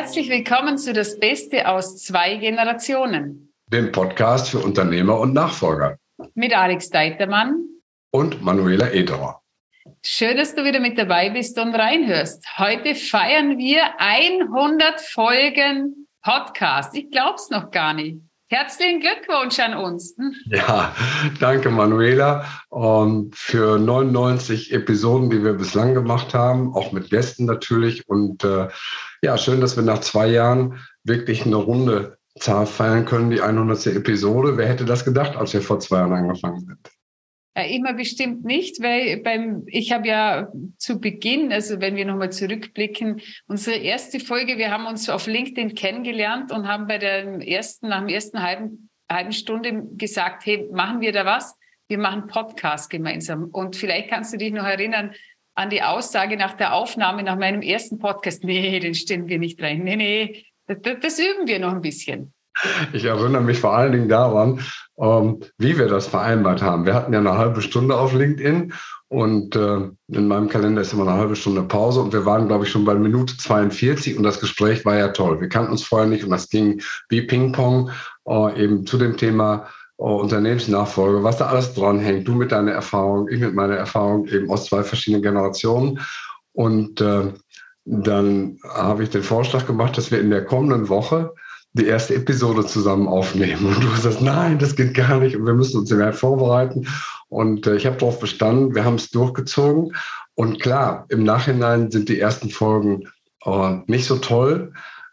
[0.00, 3.52] Herzlich willkommen zu Das Beste aus zwei Generationen.
[3.66, 5.98] Dem Podcast für Unternehmer und Nachfolger.
[6.32, 7.66] Mit Alex Deitermann.
[8.10, 9.42] Und Manuela Ederer.
[10.02, 12.42] Schön, dass du wieder mit dabei bist und reinhörst.
[12.56, 16.96] Heute feiern wir 100 Folgen Podcast.
[16.96, 18.20] Ich glaub's noch gar nicht.
[18.48, 20.16] Herzlichen Glückwunsch an uns.
[20.16, 20.34] Hm.
[20.46, 20.96] Ja,
[21.40, 28.08] danke Manuela um, für 99 Episoden, die wir bislang gemacht haben, auch mit Gästen natürlich.
[28.08, 28.68] Und äh,
[29.22, 33.86] ja, schön, dass wir nach zwei Jahren wirklich eine runde Zahl feiern können, die 100.
[33.88, 34.56] Episode.
[34.56, 36.90] Wer hätte das gedacht, als wir vor zwei Jahren angefangen sind?
[37.54, 42.30] Äh, immer bestimmt nicht, weil beim, ich habe ja zu Beginn, also wenn wir nochmal
[42.30, 47.88] zurückblicken, unsere erste Folge, wir haben uns auf LinkedIn kennengelernt und haben bei der ersten,
[47.88, 51.58] nach dem ersten halben, halben Stunde gesagt, hey, machen wir da was?
[51.88, 53.48] Wir machen Podcast gemeinsam.
[53.50, 55.12] Und vielleicht kannst du dich noch erinnern
[55.60, 59.62] an die Aussage nach der Aufnahme, nach meinem ersten Podcast, nee, den stellen wir nicht
[59.62, 59.84] rein.
[59.84, 62.32] Nee, nee, das, das üben wir noch ein bisschen.
[62.94, 64.60] Ich erinnere mich vor allen Dingen daran,
[64.98, 66.86] ähm, wie wir das vereinbart haben.
[66.86, 68.72] Wir hatten ja eine halbe Stunde auf LinkedIn
[69.08, 72.64] und äh, in meinem Kalender ist immer eine halbe Stunde Pause und wir waren, glaube
[72.64, 75.40] ich, schon bei Minute 42 und das Gespräch war ja toll.
[75.40, 77.90] Wir kannten uns vorher nicht und das ging wie Ping-Pong
[78.26, 79.68] äh, eben zu dem Thema
[80.00, 82.26] Unternehmensnachfolge, was da alles dranhängt.
[82.26, 86.00] Du mit deiner Erfahrung, ich mit meiner Erfahrung eben aus zwei verschiedenen Generationen.
[86.52, 87.32] Und äh,
[87.84, 91.34] dann habe ich den Vorschlag gemacht, dass wir in der kommenden Woche
[91.72, 93.66] die erste Episode zusammen aufnehmen.
[93.66, 96.88] Und du sagst, nein, das geht gar nicht und wir müssen uns mehr vorbereiten.
[97.28, 99.94] Und äh, ich habe darauf bestanden, wir haben es durchgezogen.
[100.34, 103.08] Und klar, im Nachhinein sind die ersten Folgen
[103.44, 104.72] äh, nicht so toll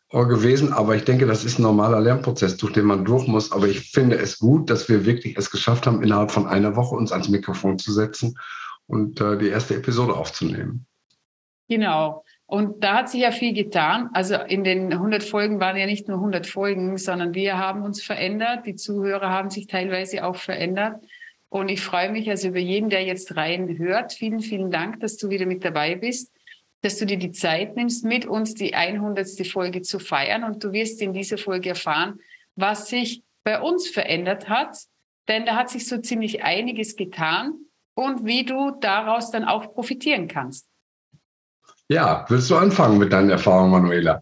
[0.10, 3.52] gewesen, aber ich denke, das ist ein normaler Lernprozess, durch den man durch muss.
[3.52, 6.96] Aber ich finde es gut, dass wir wirklich es geschafft haben, innerhalb von einer Woche
[6.96, 8.38] uns ans Mikrofon zu setzen
[8.88, 10.86] und äh, die erste Episode aufzunehmen.
[11.70, 12.24] Genau.
[12.46, 14.10] Und da hat sich ja viel getan.
[14.14, 18.02] Also in den 100 Folgen waren ja nicht nur 100 Folgen, sondern wir haben uns
[18.02, 18.66] verändert.
[18.66, 21.04] Die Zuhörer haben sich teilweise auch verändert.
[21.50, 24.14] Und ich freue mich also über jeden, der jetzt rein hört.
[24.14, 26.32] Vielen, vielen Dank, dass du wieder mit dabei bist,
[26.82, 29.46] dass du dir die Zeit nimmst, mit uns die 100.
[29.48, 30.44] Folge zu feiern.
[30.44, 32.20] Und du wirst in dieser Folge erfahren,
[32.56, 34.78] was sich bei uns verändert hat.
[35.28, 37.54] Denn da hat sich so ziemlich einiges getan
[37.96, 40.68] und wie du daraus dann auch profitieren kannst.
[41.90, 44.22] Ja, willst du anfangen mit deinen Erfahrungen, Manuela?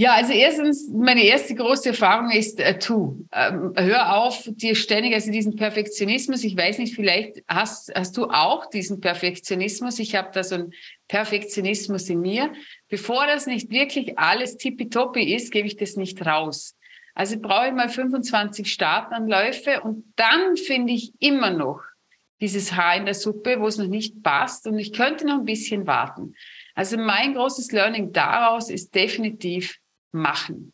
[0.00, 3.26] Ja, also erstens, meine erste große Erfahrung ist, äh, tu.
[3.32, 8.24] Ähm, hör auf, dir ständig, also diesen Perfektionismus, ich weiß nicht, vielleicht hast, hast du
[8.30, 9.98] auch diesen Perfektionismus.
[9.98, 10.72] Ich habe da so einen
[11.06, 12.50] Perfektionismus in mir.
[12.88, 16.78] Bevor das nicht wirklich alles tippitoppi ist, gebe ich das nicht raus.
[17.14, 21.82] Also brauche ich mal 25 Startanläufe und dann finde ich immer noch
[22.40, 25.44] dieses Haar in der Suppe, wo es noch nicht passt und ich könnte noch ein
[25.44, 26.34] bisschen warten.
[26.74, 29.79] Also mein großes Learning daraus ist definitiv
[30.12, 30.72] machen.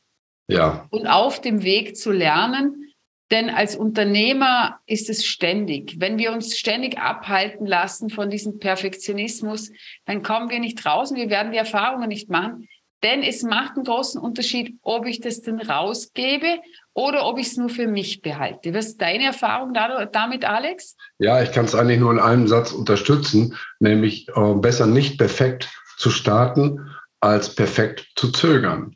[0.48, 0.86] Ja.
[0.90, 2.86] Und auf dem Weg zu lernen,
[3.32, 5.96] denn als Unternehmer ist es ständig.
[5.98, 9.72] Wenn wir uns ständig abhalten lassen von diesem Perfektionismus,
[10.04, 12.68] dann kommen wir nicht raus und wir werden die Erfahrungen nicht machen.
[13.02, 16.60] Denn es macht einen großen Unterschied, ob ich das denn rausgebe
[16.94, 18.72] oder ob ich es nur für mich behalte.
[18.72, 20.96] Was ist deine Erfahrung damit, Alex?
[21.18, 25.68] Ja, ich kann es eigentlich nur in einem Satz unterstützen, nämlich äh, besser nicht perfekt
[25.98, 28.95] zu starten, als perfekt zu zögern.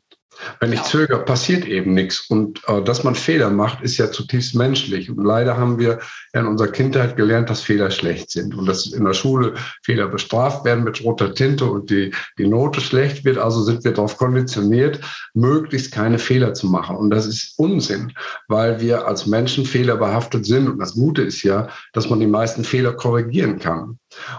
[0.58, 2.28] Wenn ich zögere, passiert eben nichts.
[2.28, 5.10] Und äh, dass man Fehler macht, ist ja zutiefst menschlich.
[5.10, 5.98] Und leider haben wir
[6.32, 10.64] in unserer Kindheit gelernt, dass Fehler schlecht sind und dass in der Schule Fehler bestraft
[10.64, 13.38] werden mit roter Tinte und die, die Note schlecht wird.
[13.38, 15.00] Also sind wir darauf konditioniert,
[15.34, 16.96] möglichst keine Fehler zu machen.
[16.96, 18.12] Und das ist Unsinn,
[18.48, 20.68] weil wir als Menschen fehlerbehaftet sind.
[20.68, 23.98] Und das Gute ist ja, dass man die meisten Fehler korrigieren kann.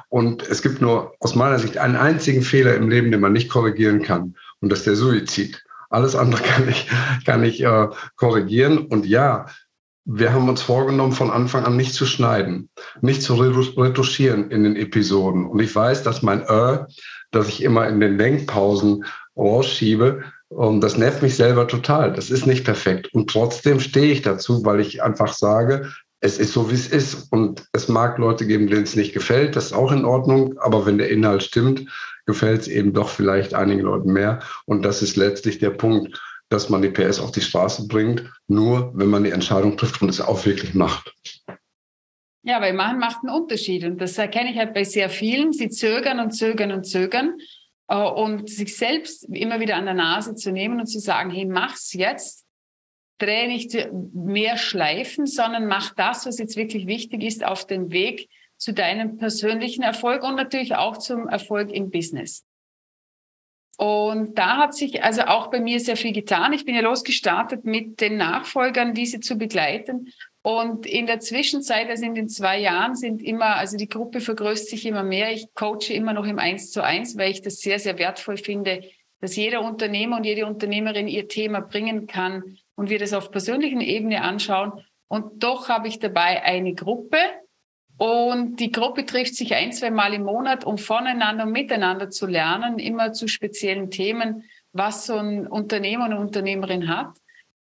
[0.09, 3.49] Und es gibt nur aus meiner Sicht einen einzigen Fehler im Leben, den man nicht
[3.49, 4.35] korrigieren kann.
[4.59, 5.63] Und das ist der Suizid.
[5.91, 6.87] Alles andere kann ich,
[7.25, 8.79] kann ich äh, korrigieren.
[8.79, 9.45] Und ja,
[10.05, 12.69] wir haben uns vorgenommen, von Anfang an nicht zu schneiden,
[13.01, 15.45] nicht zu retuschieren in den Episoden.
[15.45, 16.85] Und ich weiß, dass mein Äh,
[17.29, 19.05] das ich immer in den Denkpausen
[19.37, 22.11] rausschiebe, und das nervt mich selber total.
[22.11, 23.13] Das ist nicht perfekt.
[23.13, 25.89] Und trotzdem stehe ich dazu, weil ich einfach sage,
[26.19, 27.31] es ist so, wie es ist.
[27.31, 29.55] Und es mag Leute geben, denen es nicht gefällt.
[29.55, 30.57] Das ist auch in Ordnung.
[30.59, 31.89] Aber wenn der Inhalt stimmt,
[32.25, 34.39] gefällt es eben doch vielleicht einigen Leuten mehr.
[34.65, 38.91] Und das ist letztlich der Punkt, dass man die PS auf die Straße bringt, nur
[38.93, 41.13] wenn man die Entscheidung trifft und es auch wirklich macht.
[42.43, 43.85] Ja, weil machen macht einen Unterschied.
[43.85, 45.53] Und das erkenne ich halt bei sehr vielen.
[45.53, 47.37] Sie zögern und zögern und zögern.
[47.87, 51.45] Äh, und sich selbst immer wieder an der Nase zu nehmen und zu sagen, hey,
[51.45, 52.45] mach's jetzt.
[53.19, 58.29] Dreh nicht mehr Schleifen, sondern mach das, was jetzt wirklich wichtig ist, auf den Weg
[58.61, 62.45] zu deinem persönlichen Erfolg und natürlich auch zum Erfolg im Business.
[63.75, 66.53] Und da hat sich also auch bei mir sehr viel getan.
[66.53, 70.13] Ich bin ja losgestartet mit den Nachfolgern, diese zu begleiten.
[70.43, 74.67] Und in der Zwischenzeit, also in den zwei Jahren, sind immer, also die Gruppe vergrößert
[74.67, 75.31] sich immer mehr.
[75.31, 78.83] Ich coache immer noch im Eins zu eins, weil ich das sehr, sehr wertvoll finde,
[79.21, 83.81] dass jeder Unternehmer und jede Unternehmerin ihr Thema bringen kann und wir das auf persönlichen
[83.81, 84.85] Ebene anschauen.
[85.07, 87.17] Und doch habe ich dabei eine Gruppe,
[88.01, 92.25] und die Gruppe trifft sich ein, zwei Mal im Monat, um voneinander und miteinander zu
[92.25, 97.15] lernen, immer zu speziellen Themen, was so ein Unternehmer und Unternehmerin hat.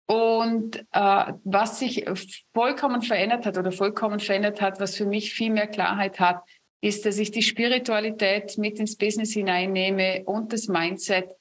[0.06, 2.06] Und äh, was sich
[2.52, 6.42] vollkommen verändert hat oder vollkommen verändert hat, was für mich viel mehr Klarheit hat,
[6.80, 11.36] ist, dass ich die Spiritualität mit ins Business hineinnehme und das Mindset.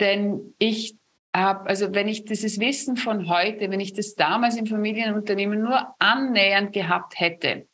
[0.00, 0.96] Denn ich
[1.36, 5.94] habe, also wenn ich dieses Wissen von heute, wenn ich das damals im Familienunternehmen nur
[5.98, 7.66] annähernd gehabt hätte,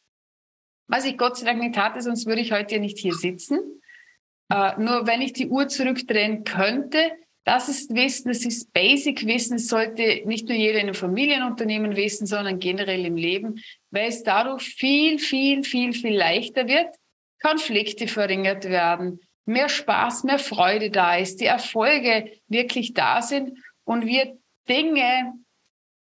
[0.89, 3.61] was ich Gott sei Dank nicht hatte, sonst würde ich heute ja nicht hier sitzen.
[4.51, 7.13] Äh, nur wenn ich die Uhr zurückdrehen könnte,
[7.45, 12.27] das ist Wissen, das ist Basic-Wissen, es sollte nicht nur jeder in einem Familienunternehmen wissen,
[12.27, 16.95] sondern generell im Leben, weil es dadurch viel, viel, viel, viel leichter wird,
[17.41, 24.05] Konflikte verringert werden, mehr Spaß, mehr Freude da ist, die Erfolge wirklich da sind und
[24.05, 24.37] wir
[24.69, 25.33] Dinge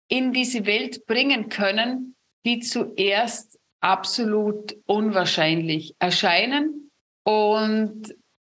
[0.09, 6.91] in diese Welt bringen können, die zuerst absolut unwahrscheinlich erscheinen
[7.25, 8.15] und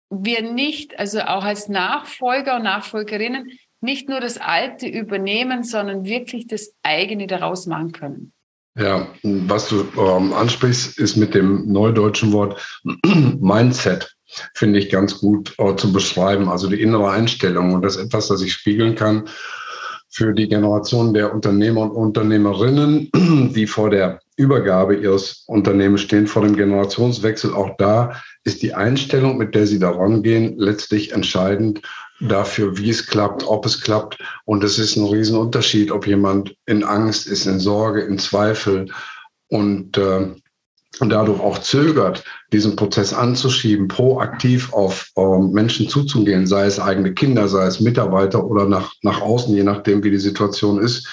[0.10, 6.48] wir nicht, also auch als Nachfolger und Nachfolgerinnen, nicht nur das Alte übernehmen, sondern wirklich
[6.48, 8.34] das eigene daraus machen können.
[8.76, 12.60] Ja, was du ähm, ansprichst, ist mit dem neudeutschen Wort
[13.40, 14.16] Mindset,
[14.56, 16.50] finde ich ganz gut äh, zu beschreiben.
[16.50, 19.30] Also die innere Einstellung und das ist etwas, das ich spiegeln kann
[20.10, 23.12] für die Generation der Unternehmer und Unternehmerinnen,
[23.54, 27.54] die vor der Übergabe ihres Unternehmens stehen, vor dem Generationswechsel.
[27.54, 28.14] Auch da
[28.46, 31.82] ist die Einstellung, mit der sie daran gehen, letztlich entscheidend
[32.22, 34.18] dafür, wie es klappt, ob es klappt.
[34.46, 38.88] Und es ist ein Riesenunterschied, ob jemand in Angst ist, in Sorge, in Zweifel
[39.50, 40.34] und äh,
[41.00, 47.14] und dadurch auch zögert, diesen Prozess anzuschieben, proaktiv auf ähm, Menschen zuzugehen, sei es eigene
[47.14, 51.08] Kinder, sei es Mitarbeiter oder nach, nach außen, je nachdem, wie die Situation ist.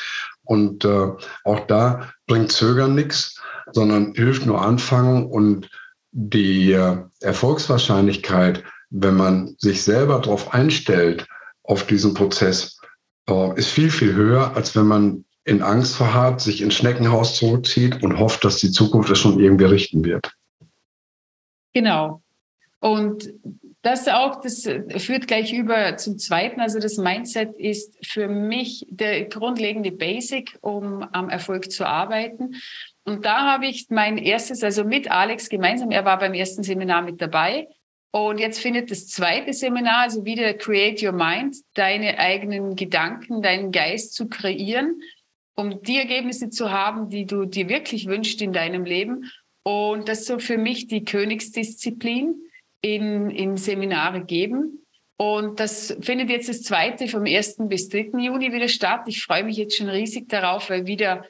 [0.47, 1.09] Und äh,
[1.45, 3.41] auch da bringt Zögern nichts,
[3.73, 5.69] sondern hilft nur anfangen und
[6.13, 11.27] die äh, Erfolgswahrscheinlichkeit, wenn man sich selber darauf einstellt,
[11.65, 12.81] auf diesen Prozess,
[13.29, 18.03] äh, ist viel, viel höher, als wenn man in Angst verharrt, sich ins Schneckenhaus zurückzieht
[18.03, 20.33] und hofft, dass die Zukunft es schon irgendwie richten wird.
[21.73, 22.23] Genau.
[22.81, 23.33] Und
[23.87, 26.61] das auch, das führt gleich über zum zweiten.
[26.61, 32.57] Also das Mindset ist für mich der grundlegende Basic, um am Erfolg zu arbeiten.
[33.05, 37.03] Und da habe ich mein erstes, also mit Alex gemeinsam, er war beim ersten Seminar
[37.03, 37.69] mit dabei.
[38.11, 43.73] Und jetzt findet das zweite Seminar, also wieder Create Your Mind, deine eigenen Gedanken, deinen
[43.73, 45.01] Geist zu kreieren
[45.57, 49.31] um die Ergebnisse zu haben, die du dir wirklich wünschst in deinem Leben.
[49.63, 52.35] Und das soll für mich die Königsdisziplin
[52.95, 54.87] in, in Seminare geben.
[55.19, 57.57] Und das findet jetzt das zweite vom 1.
[57.61, 58.19] bis 3.
[58.19, 59.03] Juni wieder statt.
[59.07, 61.25] Ich freue mich jetzt schon riesig darauf, weil wieder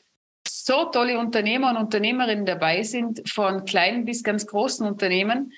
[0.49, 5.53] so tolle Unternehmer und Unternehmerinnen dabei sind, von kleinen bis ganz großen Unternehmen,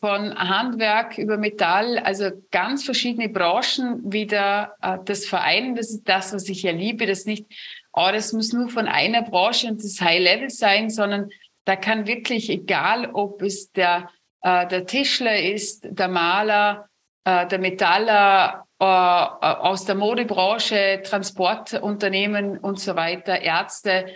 [0.00, 5.74] von Handwerk über Metall, also ganz verschiedene Branchen wieder äh, das vereinen.
[5.74, 7.46] Das ist das, was ich ja liebe, dass nicht
[7.94, 11.30] oh, das muss nur von einer Branche und das High Level sein, sondern
[11.64, 14.10] da kann wirklich, egal ob es der,
[14.44, 16.88] äh, der Tischler ist, der Maler,
[17.24, 24.06] äh, der Metaller äh, aus der Modebranche, Transportunternehmen und so weiter, Ärzte,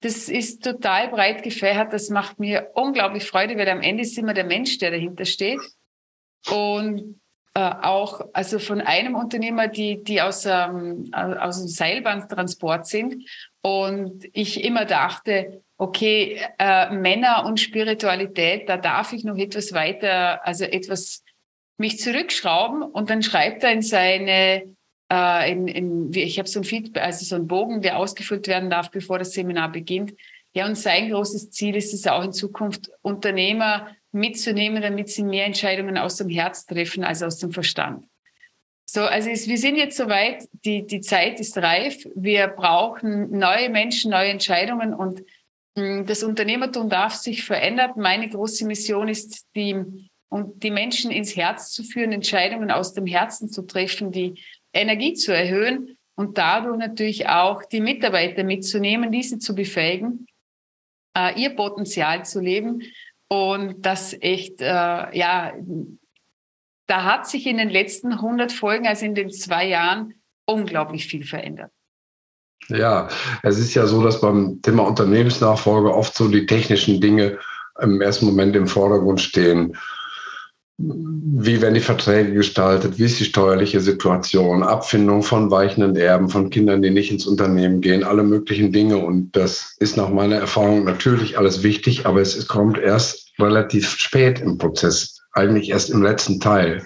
[0.00, 1.92] das ist total breit gefächert.
[1.92, 5.60] Das macht mir unglaublich Freude, weil am Ende ist immer der Mensch, der dahinter steht.
[6.50, 7.20] Und
[7.54, 13.28] äh, auch also von einem Unternehmer, die, die aus, ähm, aus dem Seilbahntransport sind.
[13.60, 20.44] Und ich immer dachte, okay, äh, Männer und Spiritualität, da darf ich noch etwas weiter,
[20.46, 21.22] also etwas
[21.78, 22.82] mich zurückschrauben.
[22.82, 24.64] Und dann schreibt er in seine,
[25.10, 28.70] äh, in, in, ich habe so ein Feedback, also so ein Bogen, der ausgefüllt werden
[28.70, 30.14] darf, bevor das Seminar beginnt.
[30.52, 35.46] Ja, und sein großes Ziel ist es auch in Zukunft, Unternehmer mitzunehmen, damit sie mehr
[35.46, 38.04] Entscheidungen aus dem Herz treffen als aus dem Verstand.
[38.84, 42.08] So, also es, wir sind jetzt soweit, die, die Zeit ist reif.
[42.14, 45.22] Wir brauchen neue Menschen, neue Entscheidungen und
[46.06, 47.92] das Unternehmertum darf sich verändern.
[47.96, 49.76] Meine große Mission ist, die,
[50.28, 54.42] um die Menschen ins Herz zu führen, Entscheidungen aus dem Herzen zu treffen, die
[54.72, 60.26] Energie zu erhöhen und dadurch natürlich auch die Mitarbeiter mitzunehmen, diese zu befähigen,
[61.16, 62.82] äh, ihr Potenzial zu leben
[63.28, 65.54] und das echt, äh, ja,
[66.86, 70.14] da hat sich in den letzten 100 Folgen, also in den zwei Jahren,
[70.46, 71.70] unglaublich viel verändert.
[72.68, 73.08] Ja,
[73.42, 77.38] es ist ja so, dass beim Thema Unternehmensnachfolge oft so die technischen Dinge
[77.80, 79.76] im ersten Moment im Vordergrund stehen.
[80.80, 82.98] Wie werden die Verträge gestaltet?
[82.98, 84.62] Wie ist die steuerliche Situation?
[84.62, 88.98] Abfindung von weichenden Erben, von Kindern, die nicht ins Unternehmen gehen, alle möglichen Dinge.
[88.98, 94.40] Und das ist nach meiner Erfahrung natürlich alles wichtig, aber es kommt erst relativ spät
[94.40, 96.84] im Prozess, eigentlich erst im letzten Teil.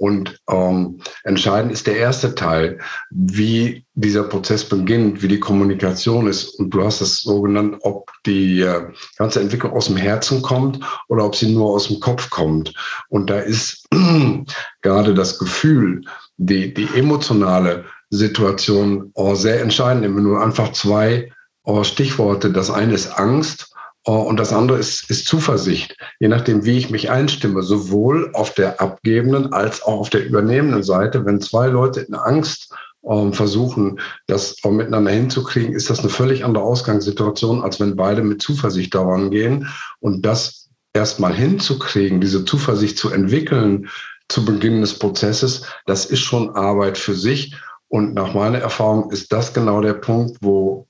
[0.00, 2.78] Und ähm, entscheidend ist der erste Teil,
[3.10, 6.58] wie dieser Prozess beginnt, wie die Kommunikation ist.
[6.58, 8.80] Und du hast es so genannt, ob die äh,
[9.18, 12.72] ganze Entwicklung aus dem Herzen kommt oder ob sie nur aus dem Kopf kommt.
[13.10, 13.86] Und da ist
[14.80, 16.00] gerade das Gefühl,
[16.38, 20.16] die, die emotionale Situation oh, sehr entscheidend.
[20.16, 21.30] Wenn du einfach zwei
[21.64, 23.69] oh, Stichworte, das eine ist Angst
[24.06, 28.80] und das andere ist, ist Zuversicht, je nachdem, wie ich mich einstimme, sowohl auf der
[28.80, 31.26] abgebenden als auch auf der übernehmenden Seite.
[31.26, 32.72] Wenn zwei Leute in Angst
[33.06, 38.22] ähm, versuchen, das auch miteinander hinzukriegen, ist das eine völlig andere Ausgangssituation, als wenn beide
[38.22, 39.68] mit Zuversicht daran gehen.
[40.00, 43.88] Und das erstmal hinzukriegen, diese Zuversicht zu entwickeln
[44.28, 47.54] zu Beginn des Prozesses, das ist schon Arbeit für sich.
[47.88, 50.86] Und nach meiner Erfahrung ist das genau der Punkt, wo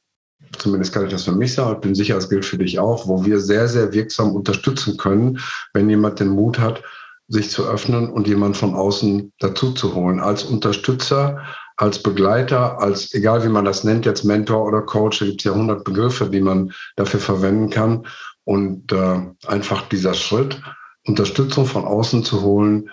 [0.58, 3.06] zumindest kann ich das für mich sagen, ich bin sicher, es gilt für dich auch,
[3.06, 5.38] wo wir sehr, sehr wirksam unterstützen können,
[5.72, 6.82] wenn jemand den Mut hat,
[7.28, 10.18] sich zu öffnen und jemand von außen dazu zu holen.
[10.18, 11.40] Als Unterstützer,
[11.76, 15.44] als Begleiter, als egal wie man das nennt, jetzt Mentor oder Coach, da gibt es
[15.44, 18.06] ja hundert Begriffe, die man dafür verwenden kann.
[18.44, 20.60] Und äh, einfach dieser Schritt,
[21.06, 22.90] Unterstützung von außen zu holen,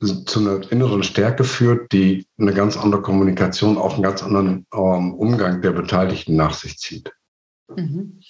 [0.00, 5.14] zu einer inneren Stärke führt, die eine ganz andere Kommunikation, auch einen ganz anderen ähm,
[5.14, 7.12] Umgang der Beteiligten nach sich zieht.
[7.68, 8.20] Mhm.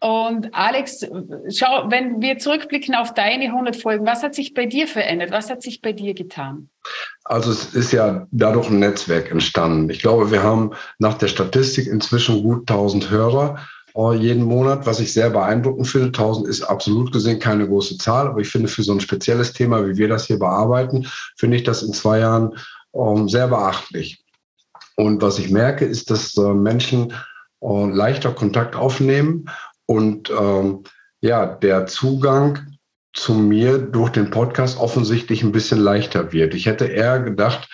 [0.00, 1.04] Und Alex,
[1.50, 5.32] schau, wenn wir zurückblicken auf deine 100 Folgen, was hat sich bei dir verändert?
[5.32, 6.70] Was hat sich bei dir getan?
[7.24, 9.90] Also es ist ja dadurch ein Netzwerk entstanden.
[9.90, 13.58] Ich glaube, wir haben nach der Statistik inzwischen gut 1000 Hörer
[14.14, 16.06] jeden Monat, was ich sehr beeindruckend finde.
[16.08, 19.86] 1000 ist absolut gesehen keine große Zahl, aber ich finde für so ein spezielles Thema,
[19.86, 22.56] wie wir das hier bearbeiten, finde ich das in zwei Jahren
[22.94, 24.24] ähm, sehr beachtlich.
[24.96, 27.12] Und was ich merke, ist, dass äh, Menschen
[27.60, 29.50] äh, leichter Kontakt aufnehmen
[29.86, 30.84] und ähm,
[31.20, 32.78] ja, der Zugang
[33.12, 36.54] zu mir durch den Podcast offensichtlich ein bisschen leichter wird.
[36.54, 37.68] Ich hätte eher gedacht,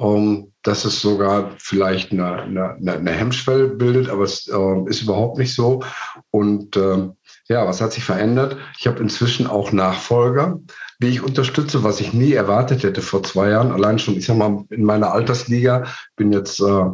[0.00, 5.38] ähm, dass es sogar vielleicht eine, eine, eine Hemmschwelle bildet, aber es äh, ist überhaupt
[5.38, 5.82] nicht so.
[6.30, 7.08] Und äh,
[7.48, 8.56] ja, was hat sich verändert?
[8.78, 10.60] Ich habe inzwischen auch Nachfolger,
[11.00, 13.72] die ich unterstütze, was ich nie erwartet hätte vor zwei Jahren.
[13.72, 15.84] Allein schon, ich sag mal, in meiner Altersliga,
[16.16, 16.84] bin jetzt äh,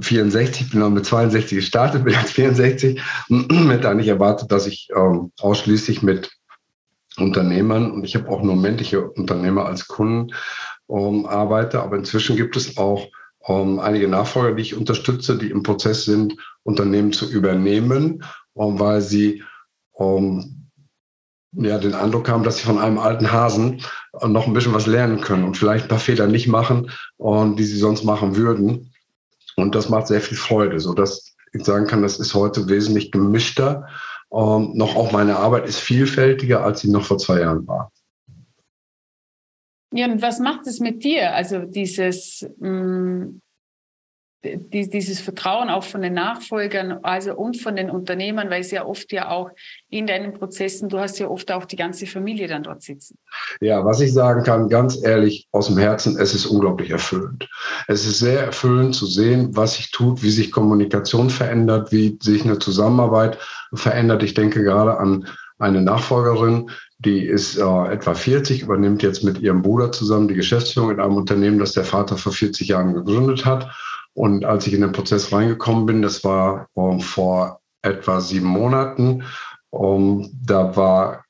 [0.00, 5.32] 64, bin dann mit 62 gestartet, bin jetzt 64, hätte eigentlich erwartet, dass ich ähm,
[5.40, 6.30] ausschließlich mit
[7.16, 10.32] Unternehmern und ich habe auch nur männliche Unternehmer als Kunden
[10.90, 11.82] ähm, arbeite.
[11.82, 13.08] Aber inzwischen gibt es auch
[13.46, 18.24] ähm, einige Nachfolger, die ich unterstütze, die im Prozess sind, Unternehmen zu übernehmen,
[18.56, 19.42] ähm, weil sie
[19.98, 20.68] ähm,
[21.52, 23.82] ja, den Eindruck haben, dass sie von einem alten Hasen
[24.26, 27.64] noch ein bisschen was lernen können und vielleicht ein paar Fehler nicht machen, und die
[27.64, 28.92] sie sonst machen würden.
[29.56, 33.88] Und das macht sehr viel Freude, sodass ich sagen kann, das ist heute wesentlich gemischter.
[34.32, 37.90] Ähm, noch auch meine Arbeit ist vielfältiger, als sie noch vor zwei Jahren war.
[39.92, 41.34] Ja, und was macht es mit dir?
[41.34, 43.40] Also dieses, mh, mm,
[44.44, 49.12] dieses Vertrauen auch von den Nachfolgern, also und von den Unternehmern, weil es ja oft
[49.12, 49.50] ja auch
[49.88, 53.18] in deinen Prozessen, du hast ja oft auch die ganze Familie dann dort sitzen.
[53.60, 57.48] Ja, was ich sagen kann, ganz ehrlich, aus dem Herzen, es ist unglaublich erfüllend.
[57.88, 62.44] Es ist sehr erfüllend zu sehen, was sich tut, wie sich Kommunikation verändert, wie sich
[62.44, 63.38] eine Zusammenarbeit
[63.74, 64.22] verändert.
[64.22, 65.26] Ich denke gerade an
[65.58, 70.90] eine Nachfolgerin, die ist äh, etwa 40, übernimmt jetzt mit ihrem Bruder zusammen die Geschäftsführung
[70.90, 73.70] in einem Unternehmen, das der Vater vor 40 Jahren gegründet hat.
[74.14, 79.22] Und als ich in den Prozess reingekommen bin, das war ähm, vor etwa sieben Monaten,
[79.72, 81.24] ähm, da war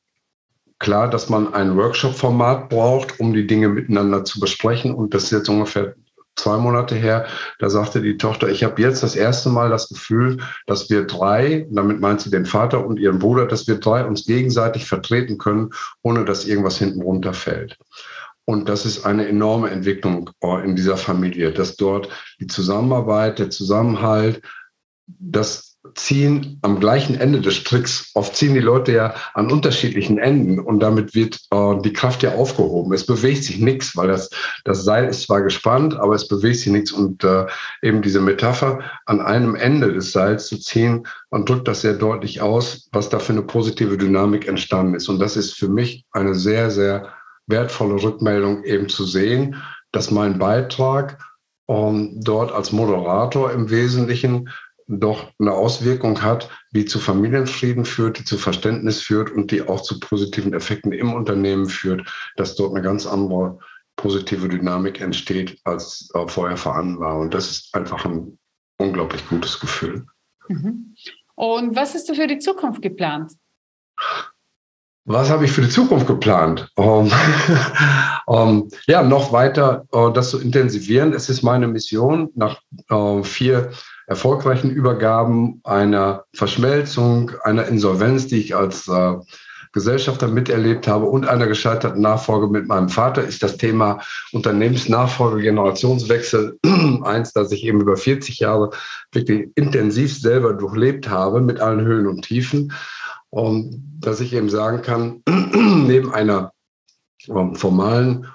[0.79, 4.95] klar, dass man ein Workshop-Format braucht, um die Dinge miteinander zu besprechen.
[4.95, 5.95] Und das ist jetzt ungefähr
[6.39, 7.27] zwei Monate her,
[7.59, 11.67] da sagte die Tochter, ich habe jetzt das erste Mal das Gefühl, dass wir drei,
[11.71, 15.71] damit meint sie den Vater und ihren Bruder, dass wir drei uns gegenseitig vertreten können,
[16.03, 17.79] ohne dass irgendwas hinten runterfällt.
[18.45, 22.09] Und das ist eine enorme Entwicklung äh, in dieser Familie, dass dort
[22.41, 24.41] die Zusammenarbeit, der Zusammenhalt,
[25.07, 28.11] das ziehen am gleichen Ende des Stricks.
[28.15, 32.35] Oft ziehen die Leute ja an unterschiedlichen Enden und damit wird äh, die Kraft ja
[32.35, 32.93] aufgehoben.
[32.93, 34.31] Es bewegt sich nichts, weil das,
[34.65, 36.93] das Seil ist zwar gespannt, aber es bewegt sich nichts.
[36.93, 37.47] Und äh,
[37.83, 42.41] eben diese Metapher an einem Ende des Seils zu ziehen, man drückt das sehr deutlich
[42.41, 45.09] aus, was da für eine positive Dynamik entstanden ist.
[45.09, 47.09] Und das ist für mich eine sehr, sehr
[47.47, 49.57] wertvolle Rückmeldung eben zu sehen,
[49.93, 51.19] dass mein Beitrag
[51.69, 54.49] ähm, dort als Moderator im Wesentlichen
[54.89, 59.83] doch eine Auswirkung hat, die zu Familienfrieden führt, die zu Verständnis führt und die auch
[59.83, 63.59] zu positiven Effekten im Unternehmen führt, dass dort eine ganz andere
[63.97, 67.19] positive Dynamik entsteht, als äh, vorher vorhanden war.
[67.19, 68.39] Und das ist einfach ein
[68.79, 70.07] unglaublich gutes Gefühl.
[70.49, 70.95] Mhm.
[71.35, 73.33] Und was hast du für die Zukunft geplant?
[75.05, 76.71] Was habe ich für die Zukunft geplant?
[76.77, 77.11] Um,
[78.27, 81.13] um, ja, noch weiter uh, das zu intensivieren.
[81.13, 83.71] Es ist meine Mission, nach uh, vier
[84.09, 89.21] erfolgreichen Übergaben, einer Verschmelzung, einer Insolvenz, die ich als uh,
[89.73, 94.01] Gesellschafter miterlebt habe und einer gescheiterten Nachfolge mit meinem Vater, ist das Thema
[94.33, 96.59] Unternehmensnachfolge, Generationswechsel
[97.03, 98.71] eins, das ich eben über 40 Jahre
[99.13, 102.73] wirklich intensiv selber durchlebt habe mit allen Höhen und Tiefen.
[103.29, 105.23] Und dass ich eben sagen kann,
[105.87, 106.53] neben einer
[107.29, 108.27] ähm, formalen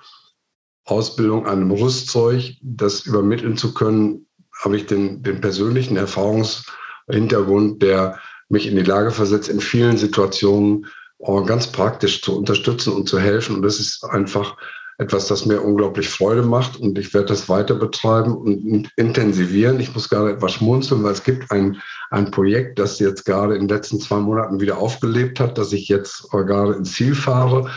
[0.85, 4.27] Ausbildung, einem Rüstzeug, das übermitteln zu können,
[4.63, 10.85] habe ich den, den persönlichen Erfahrungshintergrund, der mich in die Lage versetzt, in vielen Situationen
[11.19, 13.57] äh, ganz praktisch zu unterstützen und zu helfen.
[13.57, 14.55] Und das ist einfach
[14.99, 19.79] etwas, das mir unglaublich Freude macht und ich werde das weiter betreiben und intensivieren.
[19.79, 23.67] Ich muss gerade etwas schmunzeln, weil es gibt ein, ein Projekt, das jetzt gerade in
[23.67, 27.69] den letzten zwei Monaten wieder aufgelebt hat, das ich jetzt gerade ins Ziel fahre.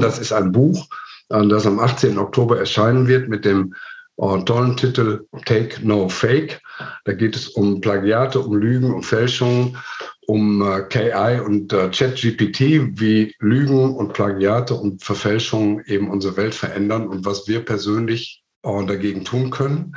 [0.00, 0.86] Das ist ein Buch,
[1.30, 2.18] äh, das am 18.
[2.18, 6.60] Oktober erscheinen wird mit dem äh, tollen Titel Take No Fake.
[7.04, 9.76] Da geht es um Plagiate, um Lügen, um Fälschungen
[10.28, 16.54] um äh, KI und äh, ChatGPT, wie Lügen und Plagiate und Verfälschungen eben unsere Welt
[16.54, 19.96] verändern und was wir persönlich äh, dagegen tun können.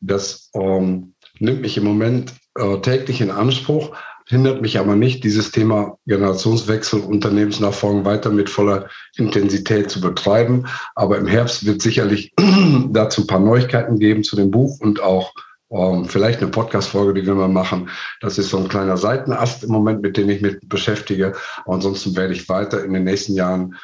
[0.00, 3.94] Das ähm, nimmt mich im Moment äh, täglich in Anspruch,
[4.28, 10.66] hindert mich aber nicht, dieses Thema Generationswechsel, Unternehmensnachfolgen weiter mit voller Intensität zu betreiben.
[10.94, 12.32] Aber im Herbst wird sicherlich
[12.88, 15.32] dazu ein paar Neuigkeiten geben zu dem Buch und auch
[15.70, 17.88] ähm, vielleicht eine Podcast-Folge, die wir mal machen.
[18.20, 21.34] Das ist so ein kleiner Seitenast im Moment, mit dem ich mich beschäftige.
[21.64, 23.76] ansonsten werde ich weiter in den nächsten Jahren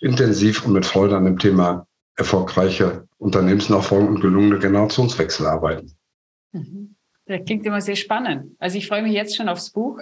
[0.00, 5.92] intensiv und mit Freude an dem Thema erfolgreiche Unternehmensnachfolge und gelungene Generationswechsel arbeiten.
[6.52, 6.96] Mhm.
[7.28, 8.56] Das klingt immer sehr spannend.
[8.58, 9.98] Also ich freue mich jetzt schon aufs Buch.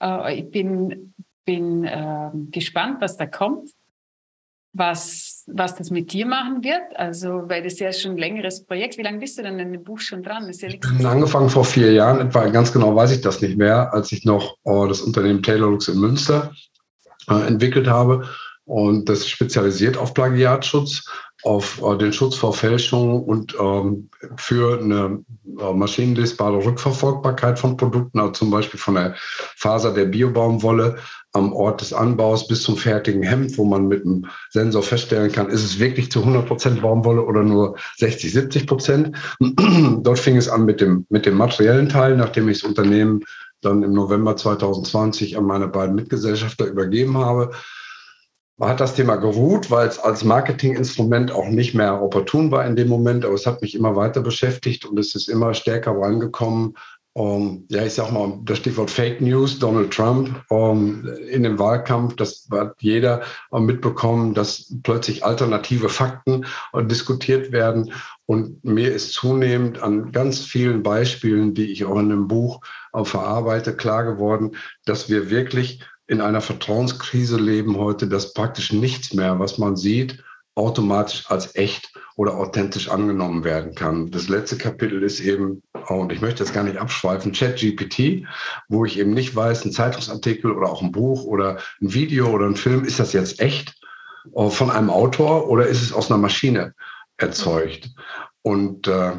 [0.00, 3.68] Äh, ich bin, bin ähm, gespannt, was da kommt
[4.72, 6.96] was, was das mit dir machen wird.
[6.96, 8.96] Also, weil das ja schon ein längeres Projekt.
[8.96, 10.46] Wie lange bist du denn in dem Buch schon dran?
[10.46, 13.58] Das ja ich bin angefangen vor vier Jahren, etwa ganz genau weiß ich das nicht
[13.58, 16.52] mehr, als ich noch oh, das Unternehmen Taylorlux in Münster
[17.28, 18.26] äh, entwickelt habe.
[18.64, 21.04] Und das spezialisiert auf Plagiatschutz,
[21.44, 25.24] auf äh, den Schutz vor Fälschung und ähm, für eine
[25.58, 29.14] äh, maschinenlesbare Rückverfolgbarkeit von Produkten, also zum Beispiel von der
[29.56, 30.96] Faser der Biobaumwolle
[31.32, 35.48] am Ort des Anbaus bis zum fertigen Hemd, wo man mit einem Sensor feststellen kann,
[35.48, 39.16] ist es wirklich zu 100 Prozent Baumwolle oder nur 60, 70 Prozent.
[39.40, 43.20] Dort fing es an mit dem, mit dem materiellen Teil, nachdem ich das Unternehmen
[43.62, 47.52] dann im November 2020 an meine beiden Mitgesellschafter übergeben habe.
[48.62, 52.76] Man hat das Thema geruht, weil es als Marketinginstrument auch nicht mehr opportun war in
[52.76, 56.76] dem Moment, aber es hat mich immer weiter beschäftigt und es ist immer stärker reingekommen,
[57.14, 62.14] um, ja, ich sag mal, das Stichwort Fake News, Donald Trump um, in dem Wahlkampf,
[62.14, 67.92] das hat jeder mitbekommen, dass plötzlich alternative Fakten uh, diskutiert werden.
[68.26, 72.60] Und mir ist zunehmend an ganz vielen Beispielen, die ich auch in dem Buch
[72.96, 74.52] uh, verarbeite, klar geworden,
[74.84, 80.22] dass wir wirklich in einer Vertrauenskrise leben heute, dass praktisch nichts mehr, was man sieht,
[80.54, 84.10] automatisch als echt oder authentisch angenommen werden kann.
[84.10, 88.26] Das letzte Kapitel ist eben, und ich möchte jetzt gar nicht abschweifen, ChatGPT,
[88.68, 92.46] wo ich eben nicht weiß, ein Zeitungsartikel oder auch ein Buch oder ein Video oder
[92.46, 93.80] ein Film, ist das jetzt echt
[94.34, 96.74] äh, von einem Autor oder ist es aus einer Maschine
[97.16, 97.90] erzeugt?
[98.42, 99.12] Und äh,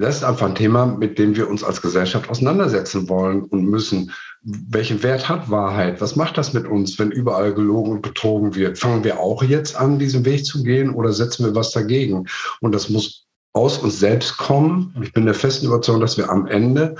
[0.00, 4.12] das ist einfach ein Thema, mit dem wir uns als Gesellschaft auseinandersetzen wollen und müssen.
[4.42, 6.00] Welchen Wert hat Wahrheit?
[6.00, 8.78] Was macht das mit uns, wenn überall gelogen und betrogen wird?
[8.78, 12.26] Fangen wir auch jetzt an, diesen Weg zu gehen oder setzen wir was dagegen?
[12.60, 14.94] Und das muss aus uns selbst kommen.
[15.02, 16.96] Ich bin der festen Überzeugung, dass wir am Ende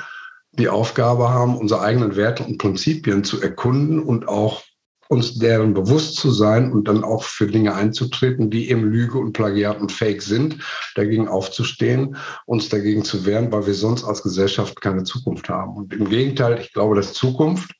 [0.52, 4.62] die Aufgabe haben, unsere eigenen Werte und Prinzipien zu erkunden und auch
[5.10, 9.32] uns deren bewusst zu sein und dann auch für Dinge einzutreten, die eben Lüge und
[9.32, 10.58] Plagiat und Fake sind,
[10.94, 15.76] dagegen aufzustehen, uns dagegen zu wehren, weil wir sonst als Gesellschaft keine Zukunft haben.
[15.76, 17.72] Und im Gegenteil, ich glaube, dass Zukunft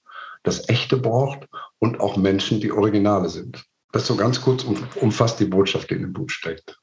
[0.42, 1.46] das Echte braucht
[1.78, 3.64] und auch Menschen, die Originale sind.
[3.92, 4.66] Das so ganz kurz
[4.96, 6.80] umfasst die Botschaft, die in dem Buch steckt.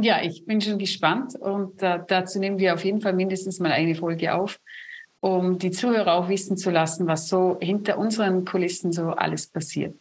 [0.00, 3.70] Ja, ich bin schon gespannt und äh, dazu nehmen wir auf jeden Fall mindestens mal
[3.70, 4.58] eine Folge auf
[5.24, 9.94] um die Zuhörer auch wissen zu lassen, was so hinter unseren Kulissen so alles passiert.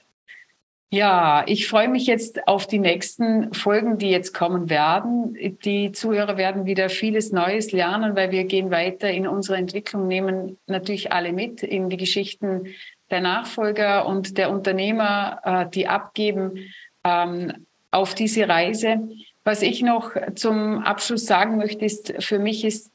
[0.91, 5.37] Ja, ich freue mich jetzt auf die nächsten Folgen, die jetzt kommen werden.
[5.63, 10.57] Die Zuhörer werden wieder vieles Neues lernen, weil wir gehen weiter in unserer Entwicklung, nehmen
[10.67, 12.67] natürlich alle mit in die Geschichten
[13.09, 16.73] der Nachfolger und der Unternehmer, äh, die abgeben
[17.05, 19.07] ähm, auf diese Reise.
[19.45, 22.92] Was ich noch zum Abschluss sagen möchte, ist, für mich ist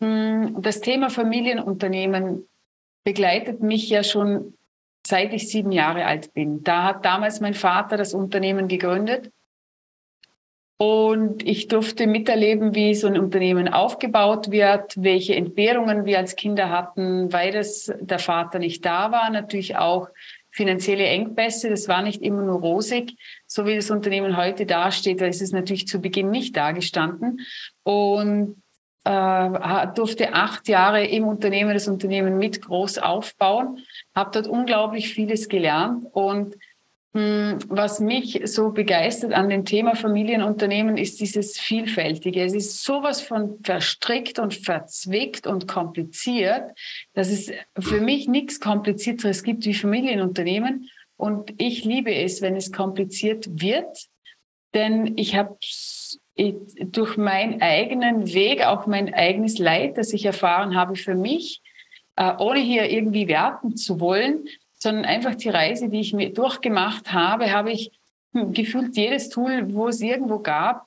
[0.00, 2.48] das Thema Familienunternehmen
[3.04, 4.54] begleitet mich ja schon
[5.06, 6.62] seit ich sieben Jahre alt bin.
[6.62, 9.30] Da hat damals mein Vater das Unternehmen gegründet.
[10.76, 16.70] Und ich durfte miterleben, wie so ein Unternehmen aufgebaut wird, welche Entbehrungen wir als Kinder
[16.70, 19.28] hatten, weil das der Vater nicht da war.
[19.28, 20.08] Natürlich auch
[20.50, 21.68] finanzielle Engpässe.
[21.68, 23.14] Das war nicht immer nur rosig.
[23.46, 27.40] So wie das Unternehmen heute dasteht, da ist es natürlich zu Beginn nicht dagestanden.
[27.82, 28.62] Und
[29.04, 33.78] äh, durfte acht Jahre im Unternehmen das Unternehmen mit groß aufbauen,
[34.14, 36.56] habe dort unglaublich vieles gelernt und
[37.14, 42.44] mh, hm, was mich so begeistert an dem Thema Familienunternehmen ist dieses Vielfältige.
[42.44, 46.70] Es ist sowas von verstrickt und verzwickt und kompliziert,
[47.14, 50.90] dass es für mich nichts Komplizierteres gibt wie Familienunternehmen.
[51.16, 54.08] Und ich liebe es, wenn es kompliziert wird,
[54.74, 55.56] denn ich habe
[56.78, 61.60] durch meinen eigenen Weg, auch mein eigenes Leid, das ich erfahren habe für mich,
[62.16, 67.12] äh, ohne hier irgendwie werten zu wollen, sondern einfach die Reise, die ich mir durchgemacht
[67.12, 67.90] habe, habe ich
[68.32, 70.86] hm, gefühlt jedes Tool, wo es irgendwo gab,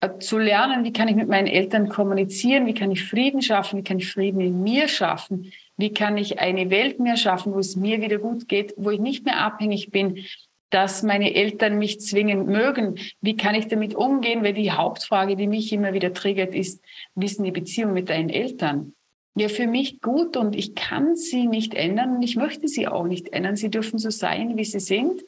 [0.00, 3.78] äh, zu lernen, wie kann ich mit meinen Eltern kommunizieren, wie kann ich Frieden schaffen,
[3.78, 7.58] wie kann ich Frieden in mir schaffen, wie kann ich eine Welt mehr schaffen, wo
[7.58, 10.24] es mir wieder gut geht, wo ich nicht mehr abhängig bin
[10.70, 12.98] dass meine Eltern mich zwingend mögen.
[13.20, 14.42] Wie kann ich damit umgehen?
[14.42, 16.82] Weil die Hauptfrage, die mich immer wieder triggert, ist,
[17.14, 18.94] wie ist die Beziehung mit deinen Eltern?
[19.34, 23.04] Ja, für mich gut und ich kann sie nicht ändern und ich möchte sie auch
[23.04, 23.56] nicht ändern.
[23.56, 25.24] Sie dürfen so sein, wie sie sind.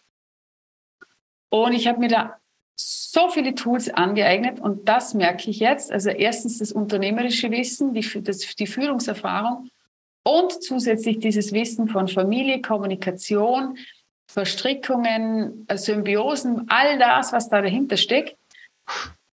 [1.51, 2.39] Und ich habe mir da
[2.77, 5.93] so viele Tools angeeignet und das merke ich jetzt.
[5.93, 9.69] Also erstens das unternehmerische Wissen, die, das, die Führungserfahrung
[10.25, 13.77] und zusätzlich dieses Wissen von Familie, Kommunikation,
[14.27, 18.37] Verstrickungen, Symbiosen, all das, was da dahinter steckt,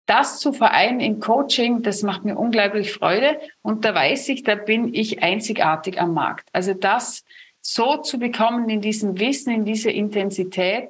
[0.07, 3.39] das zu vereinen im Coaching, das macht mir unglaublich Freude.
[3.61, 6.47] Und da weiß ich, da bin ich einzigartig am Markt.
[6.53, 7.23] Also das
[7.61, 10.89] so zu bekommen in diesem Wissen, in dieser Intensität,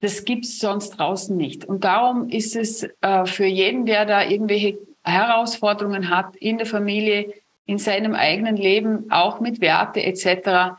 [0.00, 1.64] das gibt's sonst draußen nicht.
[1.64, 7.34] Und darum ist es äh, für jeden, der da irgendwelche Herausforderungen hat in der Familie,
[7.66, 10.78] in seinem eigenen Leben, auch mit Werte etc.,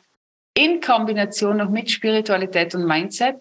[0.54, 3.38] in Kombination noch mit Spiritualität und Mindset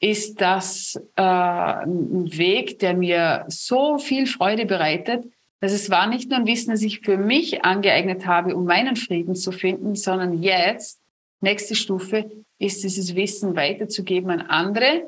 [0.00, 5.24] ist das äh, ein Weg, der mir so viel Freude bereitet,
[5.60, 8.96] dass es war nicht nur ein Wissen, das ich für mich angeeignet habe, um meinen
[8.96, 11.00] Frieden zu finden, sondern jetzt,
[11.40, 15.04] nächste Stufe, ist dieses Wissen weiterzugeben an andere,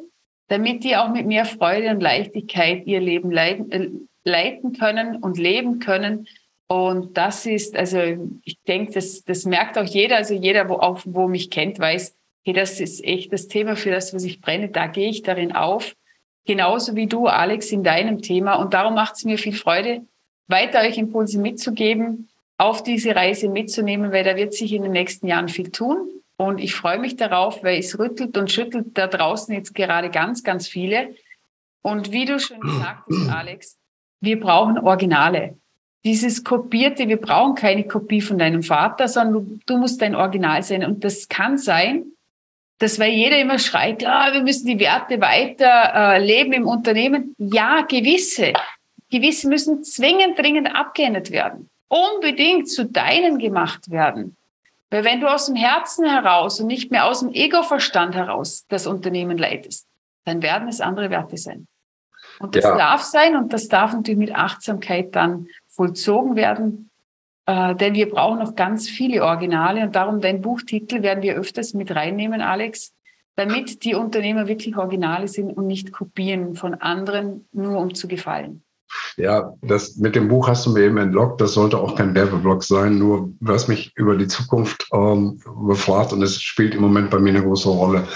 [0.48, 3.90] damit die auch mit mehr Freude und Leichtigkeit ihr Leben äh,
[4.22, 6.28] leiten können und leben können
[6.74, 8.00] und das ist, also
[8.42, 12.16] ich denke, das, das merkt auch jeder, also jeder, wo auch wo mich kennt, weiß,
[12.44, 15.54] hey, das ist echt das Thema, für das, was ich brenne, da gehe ich darin
[15.54, 15.94] auf.
[16.46, 18.56] Genauso wie du, Alex, in deinem Thema.
[18.56, 20.04] Und darum macht es mir viel Freude,
[20.48, 25.28] weiter euch Impulse mitzugeben, auf diese Reise mitzunehmen, weil da wird sich in den nächsten
[25.28, 26.08] Jahren viel tun.
[26.36, 30.42] Und ich freue mich darauf, weil es rüttelt und schüttelt da draußen jetzt gerade ganz,
[30.42, 31.14] ganz viele.
[31.82, 33.78] Und wie du schon gesagt hast, Alex,
[34.20, 35.56] wir brauchen Originale
[36.04, 40.62] dieses Kopierte, wir brauchen keine Kopie von deinem Vater, sondern du, du musst dein Original
[40.62, 40.84] sein.
[40.84, 42.04] Und das kann sein,
[42.78, 47.34] dass weil jeder immer schreit, ah, wir müssen die Werte weiter äh, leben im Unternehmen.
[47.38, 48.52] Ja, gewisse.
[49.10, 51.70] Gewisse müssen zwingend dringend abgeändert werden.
[51.88, 54.36] Unbedingt zu deinen gemacht werden.
[54.90, 58.86] Weil wenn du aus dem Herzen heraus und nicht mehr aus dem Ego-Verstand heraus das
[58.86, 59.86] Unternehmen leitest,
[60.24, 61.66] dann werden es andere Werte sein.
[62.40, 62.76] Und das ja.
[62.76, 66.90] darf sein und das darf natürlich mit Achtsamkeit dann vollzogen werden.
[67.46, 71.74] Äh, denn wir brauchen noch ganz viele Originale und darum dein Buchtitel werden wir öfters
[71.74, 72.92] mit reinnehmen, Alex,
[73.36, 78.62] damit die Unternehmer wirklich Originale sind und nicht Kopien von anderen, nur um zu gefallen.
[79.16, 81.40] Ja, das mit dem Buch hast du mir eben entlockt.
[81.40, 82.98] Das sollte auch kein Werbeblock sein.
[82.98, 87.30] Nur was mich über die Zukunft ähm, befragt und es spielt im Moment bei mir
[87.30, 88.06] eine große Rolle.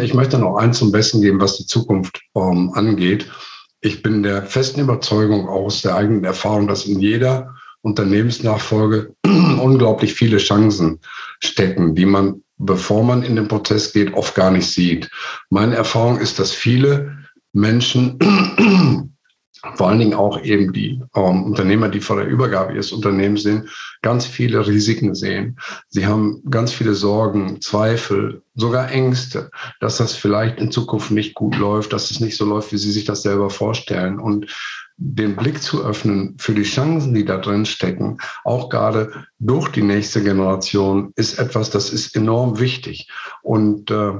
[0.00, 3.30] Ich möchte noch eins zum Besten geben, was die Zukunft ähm, angeht.
[3.82, 10.36] Ich bin der festen Überzeugung aus der eigenen Erfahrung, dass in jeder Unternehmensnachfolge unglaublich viele
[10.36, 11.00] Chancen
[11.40, 15.10] stecken, die man, bevor man in den Prozess geht, oft gar nicht sieht.
[15.48, 17.16] Meine Erfahrung ist, dass viele
[17.52, 18.18] Menschen
[19.74, 23.68] vor allen Dingen auch eben die ähm, Unternehmer, die vor der Übergabe ihres Unternehmens sind,
[24.02, 25.58] ganz viele Risiken sehen.
[25.88, 31.56] Sie haben ganz viele Sorgen, Zweifel, sogar Ängste, dass das vielleicht in Zukunft nicht gut
[31.56, 34.18] läuft, dass es nicht so läuft, wie sie sich das selber vorstellen.
[34.18, 34.46] Und
[34.96, 39.82] den Blick zu öffnen für die Chancen, die da drin stecken, auch gerade durch die
[39.82, 43.08] nächste Generation, ist etwas, das ist enorm wichtig.
[43.42, 44.12] Und äh,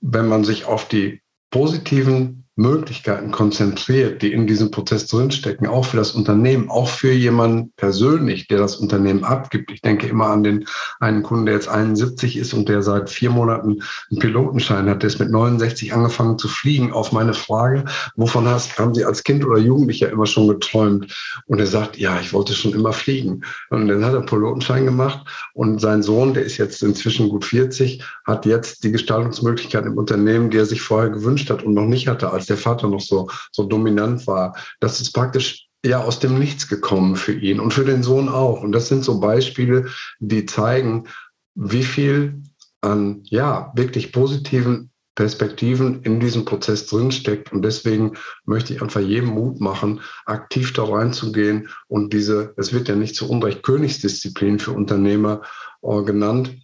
[0.00, 5.96] wenn man sich auf die positiven Möglichkeiten konzentriert, die in diesem Prozess drinstecken, auch für
[5.96, 9.70] das Unternehmen, auch für jemanden persönlich, der das Unternehmen abgibt.
[9.70, 10.66] Ich denke immer an den
[10.98, 15.08] einen Kunden, der jetzt 71 ist und der seit vier Monaten einen Pilotenschein hat, der
[15.08, 16.92] ist mit 69 angefangen zu fliegen.
[16.92, 17.84] Auf meine Frage,
[18.16, 21.14] wovon hast, haben Sie als Kind oder Jugendlicher immer schon geträumt?
[21.46, 23.42] Und er sagt, ja, ich wollte schon immer fliegen.
[23.70, 28.02] Und dann hat er Pilotenschein gemacht und sein Sohn, der ist jetzt inzwischen gut 40,
[28.26, 32.06] hat jetzt die Gestaltungsmöglichkeiten im Unternehmen, die er sich vorher gewünscht hat und noch nicht
[32.06, 34.56] hatte, als der Vater noch so, so dominant war.
[34.80, 38.62] Das ist praktisch ja aus dem Nichts gekommen für ihn und für den Sohn auch.
[38.62, 41.08] Und das sind so Beispiele, die zeigen,
[41.54, 42.42] wie viel
[42.82, 47.52] an ja wirklich positiven Perspektiven in diesem Prozess drinsteckt.
[47.52, 48.12] Und deswegen
[48.44, 53.16] möchte ich einfach jedem Mut machen, aktiv da reinzugehen und diese, es wird ja nicht
[53.16, 55.42] zu Unrecht Königsdisziplin für Unternehmer
[55.82, 56.56] äh, genannt,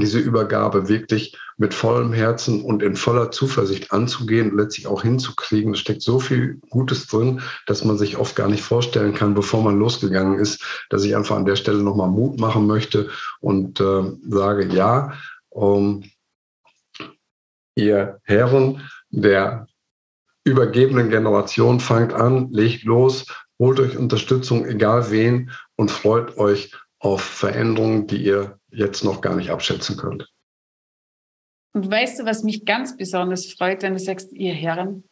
[0.00, 5.72] diese Übergabe wirklich mit vollem Herzen und in voller Zuversicht anzugehen letztlich auch hinzukriegen.
[5.72, 9.62] Es steckt so viel Gutes drin, dass man sich oft gar nicht vorstellen kann, bevor
[9.62, 13.08] man losgegangen ist, dass ich einfach an der Stelle nochmal Mut machen möchte
[13.40, 15.14] und äh, sage, ja,
[15.48, 16.04] um,
[17.74, 19.66] ihr Herren der
[20.44, 23.26] übergebenen Generation, fangt an, legt los,
[23.58, 29.36] holt euch Unterstützung, egal wen, und freut euch auf Veränderungen, die ihr jetzt noch gar
[29.36, 30.28] nicht abschätzen könnt.
[31.72, 35.04] Und weißt du, was mich ganz besonders freut, wenn du sagst, ihr Herren,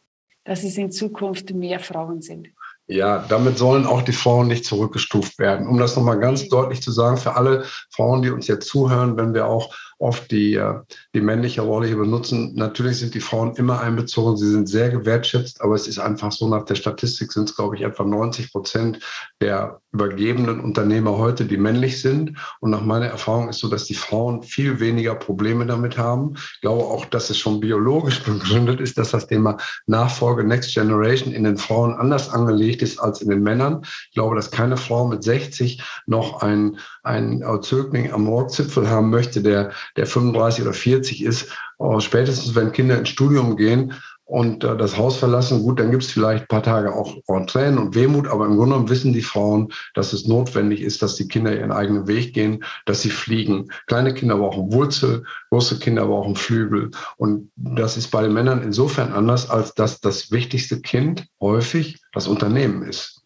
[0.45, 2.49] dass es in Zukunft mehr Frauen sind?
[2.87, 5.67] Ja, damit sollen auch die Frauen nicht zurückgestuft werden.
[5.67, 9.33] Um das nochmal ganz deutlich zu sagen, für alle Frauen, die uns jetzt zuhören, wenn
[9.33, 10.79] wir auch oft die, äh,
[11.13, 12.53] die männliche Rolle hier benutzen.
[12.55, 16.47] Natürlich sind die Frauen immer einbezogen, sie sind sehr gewertschätzt, aber es ist einfach so,
[16.47, 18.99] nach der Statistik sind es, glaube ich, etwa 90 Prozent
[19.41, 22.37] der übergebenen Unternehmer heute, die männlich sind.
[22.59, 26.33] Und nach meiner Erfahrung ist so, dass die Frauen viel weniger Probleme damit haben.
[26.35, 31.33] Ich glaube auch, dass es schon biologisch begründet ist, dass das Thema Nachfolge Next Generation
[31.33, 33.81] in den Frauen anders angelegt ist als in den Männern.
[33.83, 39.41] Ich glaube, dass keine Frau mit 60 noch ein, ein Zögling am Rockzipfel haben möchte,
[39.41, 43.93] der der 35 oder 40 ist, äh, spätestens wenn Kinder ins Studium gehen
[44.25, 47.77] und äh, das Haus verlassen, gut, dann gibt es vielleicht ein paar Tage auch Tränen
[47.77, 51.27] und Wehmut, aber im Grunde genommen wissen die Frauen, dass es notwendig ist, dass die
[51.27, 53.69] Kinder ihren eigenen Weg gehen, dass sie fliegen.
[53.85, 56.89] Kleine Kinder brauchen Wurzel, große Kinder brauchen Flügel.
[57.17, 62.27] Und das ist bei den Männern insofern anders, als dass das wichtigste Kind häufig das
[62.27, 63.21] Unternehmen ist.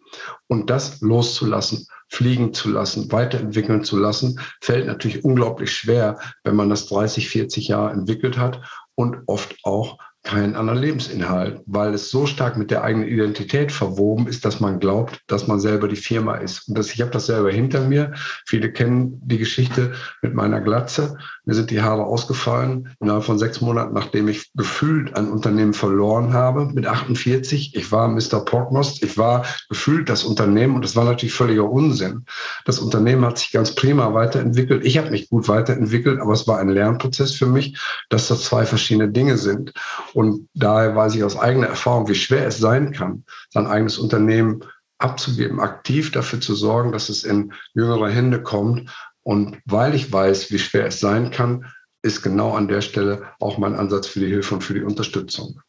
[0.47, 6.69] Und das loszulassen, fliegen zu lassen, weiterentwickeln zu lassen, fällt natürlich unglaublich schwer, wenn man
[6.69, 8.61] das 30, 40 Jahre entwickelt hat
[8.95, 14.27] und oft auch keinen anderen Lebensinhalt, weil es so stark mit der eigenen Identität verwoben
[14.27, 16.67] ist, dass man glaubt, dass man selber die Firma ist.
[16.67, 18.11] Und das, ich habe das selber hinter mir.
[18.45, 21.17] Viele kennen die Geschichte mit meiner Glatze.
[21.49, 26.31] Mir sind die Haare ausgefallen innerhalb von sechs Monaten, nachdem ich gefühlt ein Unternehmen verloren
[26.31, 27.75] habe mit 48.
[27.75, 28.45] Ich war Mr.
[28.45, 29.01] Portmost.
[29.01, 32.25] Ich war gefühlt das Unternehmen und das war natürlich völliger Unsinn.
[32.65, 34.85] Das Unternehmen hat sich ganz prima weiterentwickelt.
[34.85, 38.67] Ich habe mich gut weiterentwickelt, aber es war ein Lernprozess für mich, dass das zwei
[38.67, 39.73] verschiedene Dinge sind.
[40.13, 44.63] Und daher weiß ich aus eigener Erfahrung, wie schwer es sein kann, sein eigenes Unternehmen
[44.99, 48.91] abzugeben, aktiv dafür zu sorgen, dass es in jüngere Hände kommt.
[49.29, 53.59] Und weil ich weiß, wie schwer es sein kann, ist genau an der Stelle auch
[53.59, 55.61] mein Ansatz für die Hilfe und für die Unterstützung.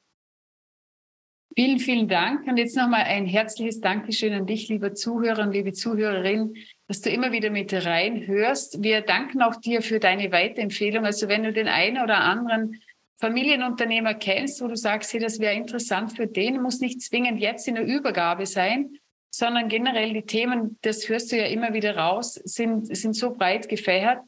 [1.55, 2.46] Vielen, vielen Dank.
[2.46, 6.55] Und jetzt nochmal ein herzliches Dankeschön an dich, lieber Zuhörer und liebe Zuhörerin,
[6.88, 8.83] dass du immer wieder mit reinhörst.
[8.83, 11.05] Wir danken auch dir für deine Weiterempfehlung.
[11.05, 12.81] Also wenn du den einen oder anderen
[13.18, 17.68] Familienunternehmer kennst, wo du sagst, hey, das wäre interessant für den, muss nicht zwingend jetzt
[17.68, 18.96] in der Übergabe sein,
[19.31, 23.69] sondern generell die Themen, das hörst du ja immer wieder raus, sind, sind so breit
[23.69, 24.21] gefächert,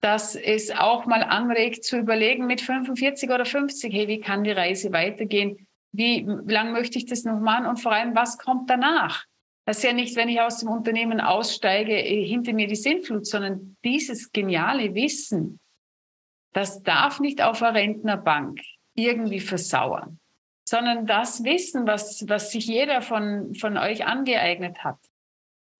[0.00, 4.52] dass es auch mal anregt zu überlegen mit 45 oder 50, hey, wie kann die
[4.52, 5.66] Reise weitergehen?
[5.92, 7.66] Wie, wie lang möchte ich das noch machen?
[7.66, 9.24] Und vor allem, was kommt danach?
[9.64, 13.26] Das ist ja nicht, wenn ich aus dem Unternehmen aussteige, äh, hinter mir die Sinnflut,
[13.26, 15.58] sondern dieses geniale Wissen,
[16.52, 18.60] das darf nicht auf einer Rentnerbank
[18.94, 20.20] irgendwie versauern,
[20.68, 24.98] sondern das Wissen, was, was sich jeder von, von euch angeeignet hat,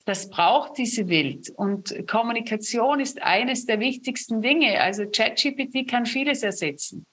[0.04, 1.50] das braucht diese Welt.
[1.50, 4.80] Und Kommunikation ist eines der wichtigsten Dinge.
[4.80, 7.04] Also ChatGPT kann vieles ersetzen.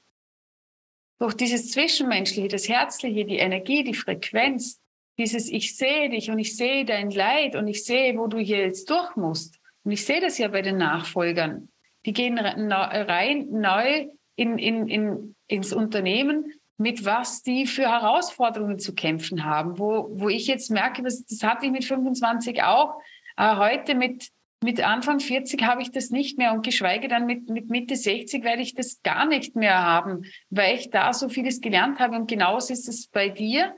[1.18, 4.80] Durch dieses Zwischenmenschliche, das Herzliche, die Energie, die Frequenz,
[5.18, 8.60] dieses Ich sehe dich und ich sehe dein Leid und ich sehe, wo du hier
[8.60, 9.60] jetzt durch musst.
[9.84, 11.70] Und ich sehe das ja bei den Nachfolgern.
[12.06, 18.94] Die gehen rein neu in, in, in, ins Unternehmen, mit was die für Herausforderungen zu
[18.94, 19.78] kämpfen haben.
[19.78, 23.00] Wo, wo ich jetzt merke, das, das hatte ich mit 25 auch,
[23.38, 24.30] äh, heute mit,
[24.64, 28.44] mit Anfang 40 habe ich das nicht mehr und geschweige dann mit, mit Mitte 60
[28.44, 32.16] werde ich das gar nicht mehr haben, weil ich da so vieles gelernt habe.
[32.16, 33.76] Und genauso ist es bei dir.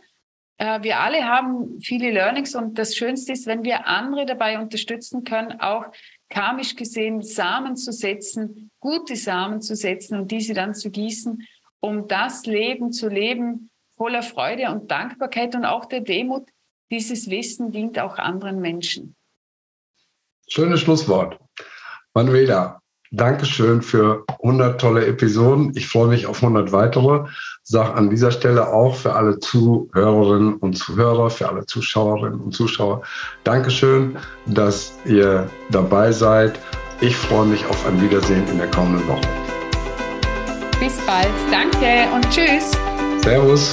[0.58, 5.23] Äh, wir alle haben viele Learnings und das Schönste ist, wenn wir andere dabei unterstützen
[5.23, 5.88] können, auch
[6.29, 11.45] karmisch gesehen Samen zu setzen, gute Samen zu setzen und diese dann zu gießen,
[11.85, 16.49] um das Leben zu leben voller Freude und Dankbarkeit und auch der Demut.
[16.91, 19.15] Dieses Wissen dient auch anderen Menschen.
[20.47, 21.39] Schönes Schlusswort.
[22.13, 25.73] Manuela, Dankeschön für 100 tolle Episoden.
[25.75, 27.27] Ich freue mich auf 100 weitere.
[27.63, 33.03] Sag an dieser Stelle auch für alle Zuhörerinnen und Zuhörer, für alle Zuschauerinnen und Zuschauer,
[33.43, 34.17] Dankeschön,
[34.47, 36.59] dass ihr dabei seid.
[36.99, 39.44] Ich freue mich auf ein Wiedersehen in der kommenden Woche.
[40.85, 41.33] Bis bald.
[41.49, 42.69] Danke und tschüss.
[43.23, 43.71] Servus.